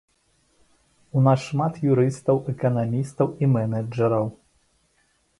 [1.19, 4.25] У нас шмат юрыстаў, эканамістаў і менеджараў.